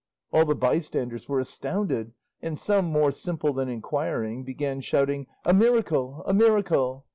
All 0.31 0.45
the 0.45 0.55
bystanders 0.55 1.29
were 1.29 1.39
astounded, 1.39 2.13
and 2.41 2.57
some, 2.57 2.85
more 2.85 3.11
simple 3.11 3.53
than 3.53 3.69
inquiring, 3.69 4.43
began 4.43 4.81
shouting, 4.81 5.27
"A 5.45 5.53
miracle, 5.53 6.23
a 6.25 6.33
miracle!" 6.33 7.05